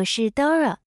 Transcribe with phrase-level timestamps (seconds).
[0.00, 0.78] 我是 Dora，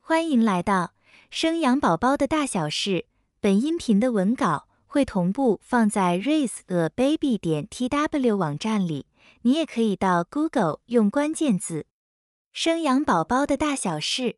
[0.00, 0.94] 欢迎来到
[1.28, 3.06] 生养宝宝的大小事。
[3.40, 9.06] 本音频的文稿会同步放在 raiseababy 点 tw 网站里，
[9.42, 11.86] 你也可以到 Google 用关键字
[12.52, 14.36] “生养宝宝的大小事”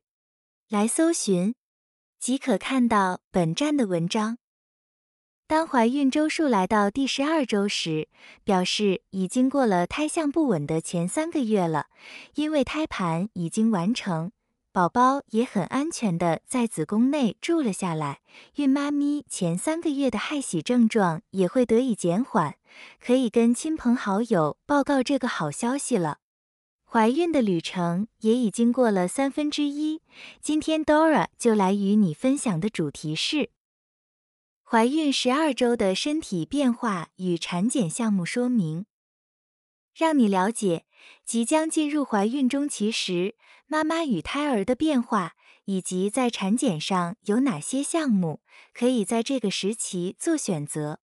[0.71, 1.55] 来搜寻，
[2.19, 4.39] 即可看到本站的文章。
[5.49, 8.09] 当怀孕周数来到第十二周时，
[8.43, 11.87] 表示已经过了胎相不稳的前三个月了，
[12.35, 14.33] 因为胎盘已经完成，
[14.73, 18.19] 宝宝也很安全的在子宫内住了下来。
[18.57, 22.57] 孕妈咪前三个月的害喜症状也会得以减缓，
[23.01, 26.19] 可以跟亲朋好友报告这个好消息了。
[26.85, 30.03] 怀孕的旅程也已经过了三分之一，
[30.41, 33.51] 今天 Dora 就来与你分享的主题是。
[34.69, 38.87] 怀孕十二周的身体变化与产检项目说明，
[39.95, 40.87] 让你了解
[41.25, 43.37] 即将进入怀孕中期时
[43.69, 45.35] 妈妈与胎儿的变化，
[45.67, 48.41] 以及在产检上有哪些项目
[48.75, 50.99] 可以在这个时期做选择。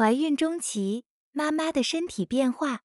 [0.00, 2.84] 怀孕中期，妈妈的身体变化。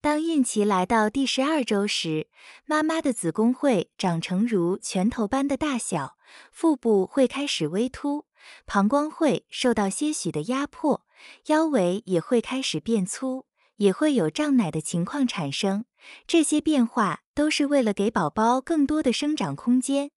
[0.00, 2.26] 当孕期来到第十二周时，
[2.66, 6.16] 妈妈的子宫会长成如拳头般的大小，
[6.50, 8.26] 腹部会开始微凸，
[8.66, 11.06] 膀胱会受到些许的压迫，
[11.46, 15.84] 腰围也会开始变粗，也会有胀奶的情况产生。
[16.26, 20.10] 这些变化都是为了给宝宝更多的生长空间。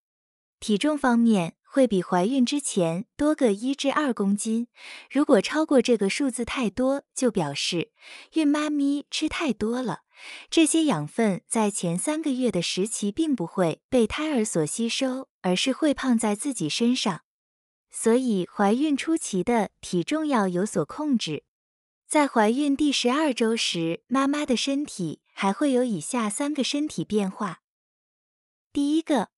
[0.60, 1.56] 体重方面。
[1.74, 4.68] 会比怀孕之前多个一至二公斤，
[5.10, 7.92] 如果超过这个数字太多，就表示
[8.34, 10.02] 孕妈咪吃太多了。
[10.52, 17.22] 这些养分在前三个月的时期并不会被胎儿所吸收，而是会胖在自己身上。
[17.90, 21.44] 所以怀孕初期的体重要有所控制。
[22.08, 27.62] 在怀孕第十二周时，妈妈的身体还会有以下三个身体变化：
[28.72, 29.30] 第一个，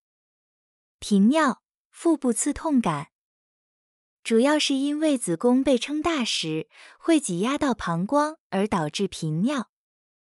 [0.99, 1.61] 频尿。
[1.95, 3.07] 腹部刺痛感，
[4.21, 6.67] 主要是因为子宫被撑大时
[6.99, 9.71] 会挤压到膀胱而导致频尿。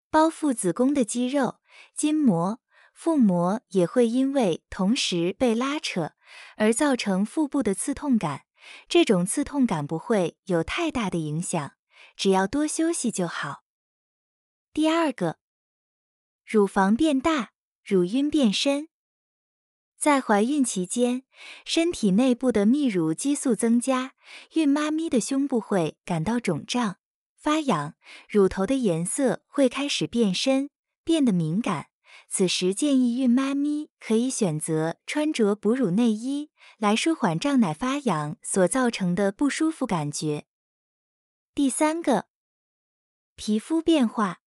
[0.09, 1.59] 包覆子宫的肌肉、
[1.93, 2.59] 筋膜、
[2.91, 6.13] 腹膜也会因为同时被拉扯
[6.57, 8.45] 而造成腹部的刺痛感。
[8.89, 11.73] 这种刺痛感不会有太大的影响，
[12.17, 13.63] 只要多休息就好。
[14.73, 15.37] 第二个，
[16.43, 17.51] 乳房变大，
[17.85, 18.88] 乳晕变深。
[19.99, 21.23] 在怀孕期间，
[21.65, 24.13] 身体内部的泌乳激素增加，
[24.53, 26.95] 孕妈咪的胸部会感到肿胀、
[27.35, 27.95] 发痒，
[28.29, 30.69] 乳头的颜色会开始变深，
[31.03, 31.87] 变得敏感。
[32.29, 40.45] 此时建议孕妈咪可以选择穿着哺乳内衣来舒缓胀奶发痒所造成的不舒服感觉。
[41.53, 42.27] 第三个，
[43.35, 44.39] 皮肤变化。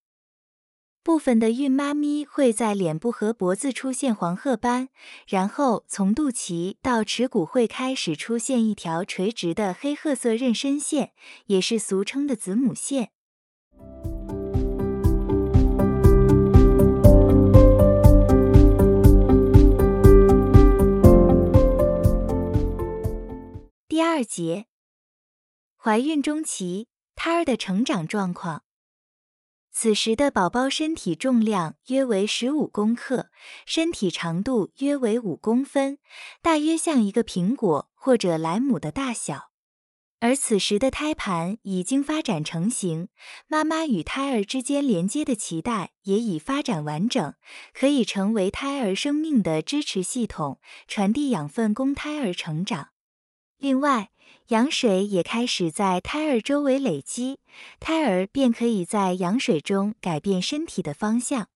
[1.05, 4.89] 部分的孕妈咪会在脸部和脖子出现黄褐斑，
[5.27, 11.13] 然后从肚脐到耻骨会开始出现一条垂直的黑褐色妊娠线，
[11.47, 13.11] 也是俗称的子母线。
[23.89, 24.67] 第二节，
[25.77, 26.87] 怀孕中期
[27.17, 28.63] 胎儿的成长状况。
[29.75, 33.31] 此时的宝宝身体重量约为十五公克，
[33.67, 35.99] 身体长度约为五公分，
[36.43, 39.51] 大约像一个苹果或者莱姆的大小。
[40.21, 43.09] 而此时的胎盘已经发展成型，
[43.49, 47.35] 妈妈与胎儿之间连接的脐带也已发展完整，
[47.75, 52.92] 可以成为胎儿生命的支持系统，传递养分供胎儿成长。
[53.63, 54.11] 另外，
[54.49, 57.39] 羊水也开始在胎儿周围累积，
[57.79, 61.47] 胎儿便可以在羊水中改变身体的方向。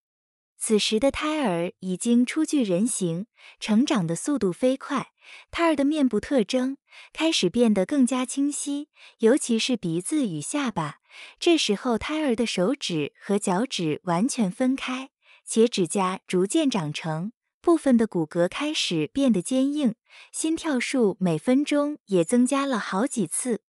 [0.57, 3.27] 此时的胎儿已经初具人形，
[3.59, 5.09] 成长的速度飞快，
[5.51, 6.77] 胎儿的面部特征
[7.13, 8.89] 开始变得更加清晰，
[9.19, 10.99] 尤其是鼻子与下巴。
[11.41, 15.11] 这时候，胎儿的手指和脚趾完全分开，
[15.45, 17.33] 且指甲逐渐长成。
[17.67, 19.97] 部分的骨骼开始变得坚硬，
[20.31, 23.61] 心跳数每分钟也增加了好几次。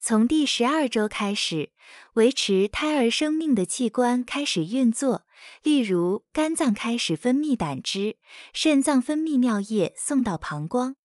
[0.00, 1.70] 从第十二周开始，
[2.14, 5.24] 维持胎儿生命的器官开始运作，
[5.62, 8.16] 例如肝脏开始分泌胆汁，
[8.52, 10.96] 肾脏分泌尿液送到膀胱。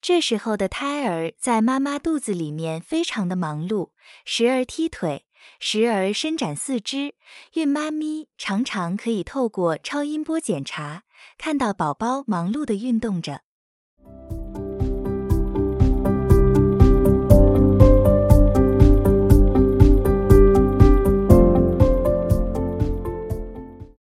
[0.00, 3.92] 这时候的胎儿在妈妈肚子里面非常的忙碌，
[4.24, 5.26] 时而踢腿，
[5.60, 7.14] 时而伸展四肢。
[7.52, 11.04] 孕妈咪常常可以透过超音波检查。
[11.36, 13.42] 看到宝宝忙碌的运动着。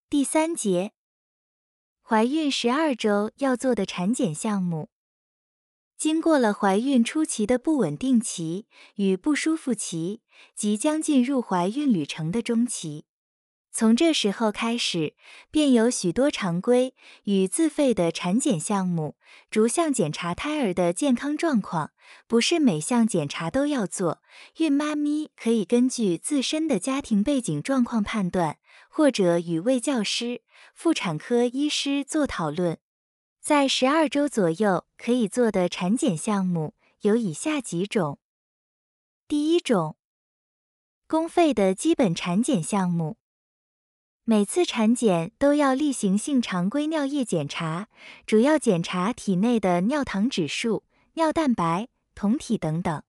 [0.08, 0.92] 第三节
[2.00, 4.88] 怀孕十二周要做的产检项目。
[6.02, 8.66] 经过了怀孕初期的不稳定期
[8.96, 10.20] 与不舒服期
[10.54, 13.04] 即将进入怀孕旅程的中期。
[13.72, 15.14] 从这时候开始，
[15.50, 19.16] 便有许多常规与自费的产检项目，
[19.50, 21.92] 逐项检查胎儿的健康状况。
[22.26, 24.20] 不是每项检查都要做，
[24.58, 28.58] 孕妈咪可以根据自身的家庭背景状况判断，
[28.90, 30.42] 或者与卫教师、
[30.74, 32.76] 妇产科医师做讨论。
[33.40, 38.19] 在十二周左右可以做的产检项目有以下几种：
[39.26, 39.96] 第一种，
[41.06, 43.16] 公费的基本产检项目，
[44.24, 47.88] 每次产检都要例行性常规尿液检查，
[48.24, 50.84] 主要检查体内的尿糖指数、
[51.14, 53.02] 尿蛋白、酮体等等。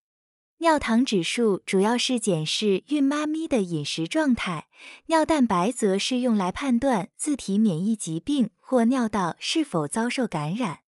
[0.58, 4.68] 尿糖指数主要是检视孕妈咪的饮食状态，
[5.08, 10.83] 尿蛋白则是用来判断自体免疫疾病或尿道是否遭受感染。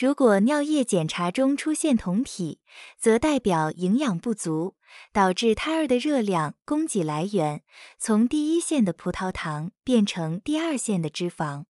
[0.00, 2.58] 如果尿液检查中出现酮体，
[2.98, 4.74] 则代表营养不足，
[5.12, 7.62] 导致胎儿的热量供给来源
[7.98, 11.66] 从第一线的葡萄糖变成第二线的脂肪。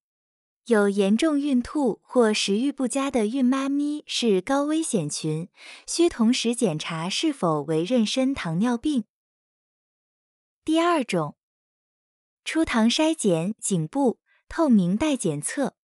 [0.67, 5.49] 有严重孕吐或食欲不佳的孕妈咪是高危险群，
[5.89, 9.03] 需同时检查是否为妊娠糖尿病。
[10.65, 11.35] 第二种，
[12.45, 15.75] 出糖筛检颈部透明带检测。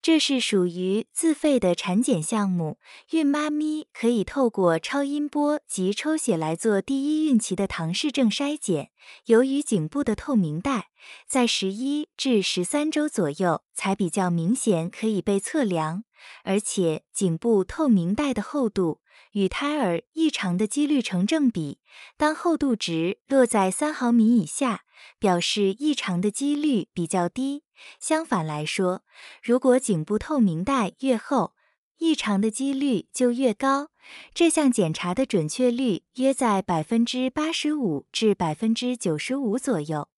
[0.00, 2.78] 这是属于自费的产检项目，
[3.10, 8.90] 孕妈咪可以透过超音波及抽血来做第一孕期的唐氏症筛检。
[9.26, 10.88] 由于颈部的透明带
[11.26, 16.04] 在十一至十三周左右才比较明显可以被测量，
[16.44, 19.00] 而且颈部透明带的厚度
[19.32, 21.80] 与胎儿异常的几率成正比，
[22.16, 24.84] 当厚度值落在三毫米以下。
[25.18, 27.64] 表示异常的几率比较低。
[28.00, 29.02] 相反来说，
[29.42, 31.54] 如果颈部透明带越厚，
[31.98, 33.88] 异常的几率就越高。
[34.32, 40.08] 这项检查的准确率约在百分之八十五至百分之九十五左右。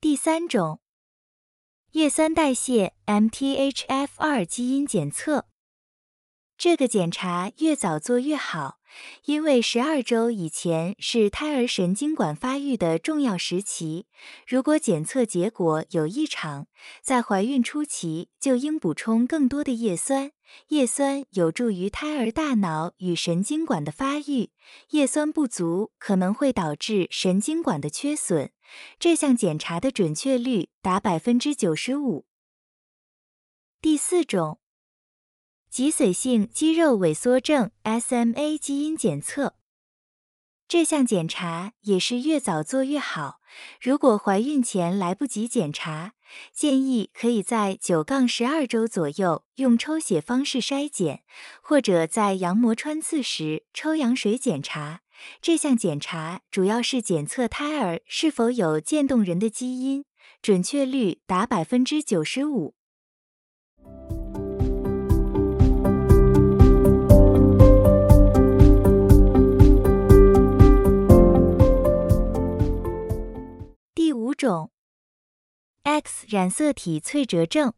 [0.00, 0.80] 第三种。
[1.92, 5.46] 叶酸代谢 （MTHFR） 基因检测，
[6.58, 8.77] 这个检查越早做越好，
[9.24, 14.06] 因为十二周以前是胎儿神经管发育的重要时期。
[14.46, 16.66] 如果检测结果有异常，
[17.02, 20.32] 在怀孕初期就应补充更多的叶酸。
[20.68, 24.50] 叶酸有助于胎儿大脑与神经管的发育，
[24.90, 28.50] 叶酸不足可能会导致神经管的缺损。
[28.98, 32.24] 这项检查的准确率达百分之九十五。
[33.80, 34.58] 第四种，
[35.70, 39.54] 脊髓性肌肉萎缩症 （SMA） 基因检测。
[40.66, 43.40] 这项检查也是越早做越好。
[43.80, 46.12] 如果怀孕前来不及检查，
[46.52, 51.22] 建议可以在九杠十二周左右用抽血方式筛检，
[51.62, 55.00] 或者在羊膜穿刺时抽羊水检查。
[55.40, 60.04] 这项检查主要是检测胎儿是否有渐冻人的基因，
[60.42, 62.74] 准确率达百分之九十五。
[74.38, 74.70] 种
[75.82, 77.74] ，X 染色体脆折症。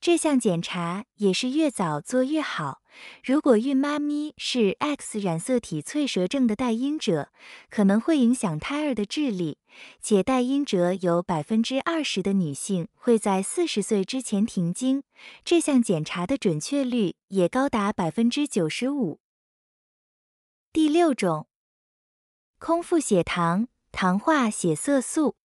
[0.00, 2.80] 这项检查也是越早做越好。
[3.22, 7.30] 如果孕妈咪是 X 染色体脆折症的带因者，
[7.68, 9.58] 可能会影响胎儿的智力，
[10.00, 15.04] 且带因者有百分之二十的女性会在四十岁之前停经。
[15.44, 19.20] 这项检查的准确率也高达百分之九十五。
[20.72, 21.46] 第六种，
[22.58, 25.36] 空腹血糖糖化血色素。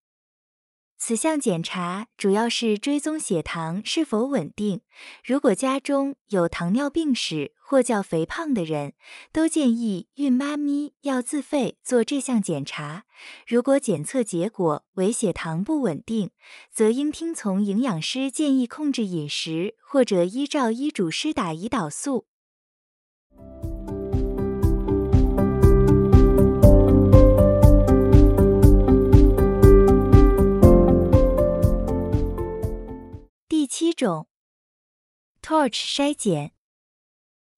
[0.99, 4.81] 此项检查主要是追踪血糖是否稳定。
[5.23, 8.93] 如果家中有糖尿病史或较肥胖的人，
[9.31, 13.05] 都建议孕妈咪要自费做这项检查。
[13.45, 16.31] 如果检测结果为血糖不稳定，
[16.73, 22.25] 则应听从营养师建议控制饮食，或者依照医嘱施打胰岛素。
[33.79, 34.27] 七种
[35.39, 36.53] Torch 筛检，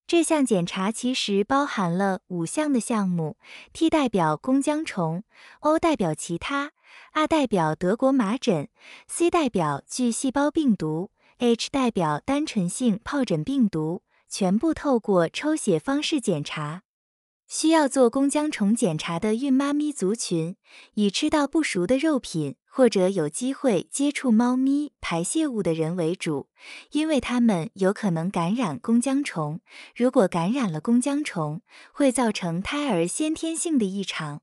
[0.05, 3.38] 这项检查其实包含了五项的项目
[3.71, 5.23] ：T 代表弓浆虫
[5.61, 6.73] ，O 代表其他
[7.13, 8.67] ，R 代表德国麻疹
[9.07, 16.83] ，C 代表巨细胞病毒 H 代表单纯性疱疹病毒，全部透过抽血方式检查。
[17.47, 20.57] 需要做弓浆虫检查的孕妈咪族群，
[20.95, 26.47] 以吃到不熟的肉品或者有机会接触猫咪排泄物的人为主，
[26.91, 29.59] 因为它们有可能感染弓浆虫。
[29.95, 31.61] 如果感染了弓浆虫，
[31.91, 34.41] 会造成胎儿先天性的异常。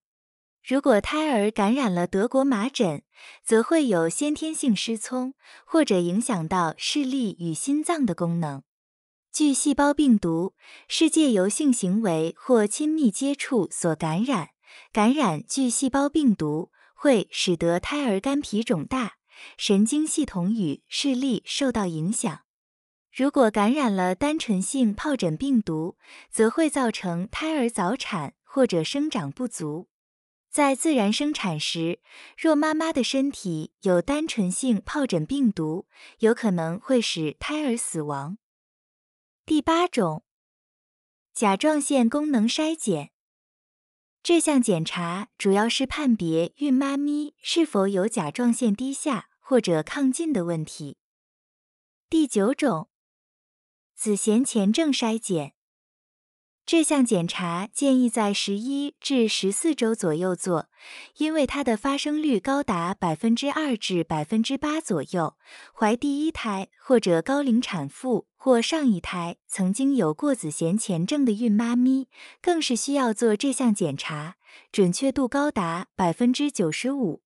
[0.69, 3.03] 如果胎儿感染了德国麻疹，
[3.45, 8.65] 则会有先天性失聪，或者影响到视力与心脏的功能。
[9.33, 10.55] 巨细胞病毒
[10.89, 14.49] 是借由性行为或亲密接触所感染。
[14.93, 19.19] 感染巨细胞病毒会使得胎儿肝脾肿大，
[19.59, 22.41] 神经系统与视力受到影响。
[23.13, 25.97] 如果感染了单纯性疱疹病毒，
[26.31, 29.89] 则会造成胎儿早产或者生长不足。
[30.51, 32.01] 在自然生产时，
[32.37, 35.87] 若妈妈的身体有单纯性疱疹病毒，
[36.21, 38.39] 有可能会使胎儿死亡。
[39.45, 40.25] 第八种，
[41.35, 43.13] 甲状腺功能筛检。
[44.27, 50.99] 这项检查主要是判别孕妈咪是否有甲状腺低下或者亢进的问题。
[52.11, 52.89] 第九种，
[53.95, 55.55] 子痫前症筛检。
[56.67, 60.67] 这项检查建议在十一至十四周左右做，
[61.19, 65.37] 因为它的发生率高达百分之二至百分之八左右。
[65.73, 72.09] 怀第一胎或者高龄产妇或上一胎曾经有过子痫前症的孕妈咪，
[72.43, 74.35] 更是需要做这项检查，
[74.73, 77.23] 准确度高达百分之九十五。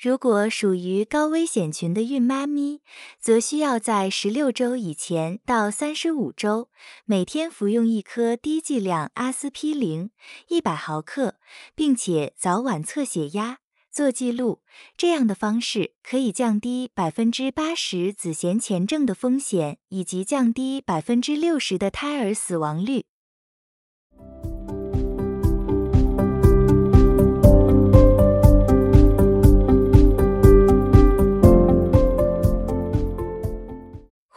[0.00, 2.82] 如果属于高危险群的孕妈咪，
[3.18, 6.68] 则需要在十六周以前到三十五周，
[7.04, 10.12] 每天服用一颗低剂量阿司匹林
[10.46, 11.34] 一百毫克，
[11.74, 13.58] 并且早晚测血压
[13.90, 14.62] 做记录。
[14.96, 23.06] 这样的方式可以降低百分之八十子痫前症的风险，以及降低百分之六十的胎儿死亡率。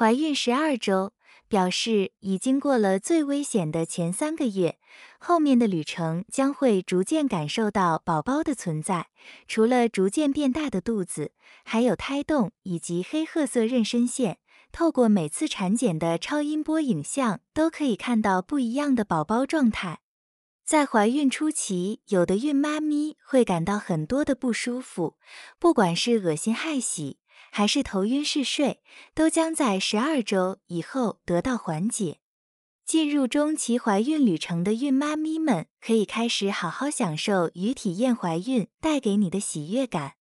[0.02, 1.14] 怀孕十二周，
[1.48, 4.80] 表示已经过了最危险的前三个月，
[5.20, 9.10] 后面的旅程将会逐渐感受到宝宝的存在。
[9.48, 14.40] 除了逐渐变大的肚子，还有胎动以及黑褐色妊娠线。
[14.72, 20.00] 透过每次产检的超音波影像，都可以看到不一样的宝宝状态。
[20.66, 25.18] 在怀孕初期，有的孕妈咪会感到很多的不舒服，
[25.60, 27.20] 不管是恶心、害喜。
[27.52, 28.82] 还是头晕嗜睡，
[29.14, 32.18] 都将在十二周以后得到缓解。
[32.84, 40.14] 进入中期怀孕旅程的孕妈咪们，可以开始好好享受与体验怀孕带给你的喜悦感，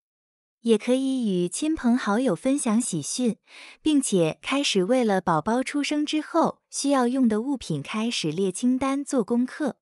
[0.61, 3.37] 也可以与亲朋好友分享喜讯，
[3.81, 9.77] 并且开始为了宝宝出生之后需要用的物品开始列清单做功课。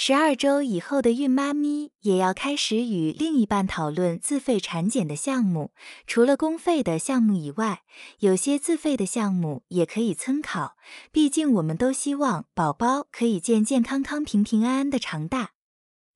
[0.00, 5.72] 十二周以后的孕妈咪也要开始与另一半讨论自费产检的项目。
[6.06, 7.82] 除了公费的项目以外，
[8.20, 10.76] 有些自费的项目也可以参考。
[11.10, 15.50] 毕竟我们都希望宝宝可以健健康康、平平安安的长大。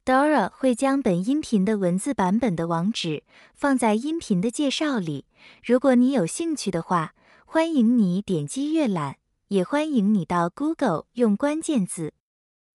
[0.05, 3.25] Dora 会将本音频的文字版本的网址
[3.57, 5.25] 放在音频的介绍里。
[5.65, 9.17] 如果你有兴趣的话，欢迎你点击阅览，
[9.49, 12.15] 也欢迎你到 Google 用关键字。